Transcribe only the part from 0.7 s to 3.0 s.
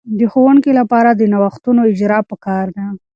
لپاره د نوښتونو اجراء په کار ده.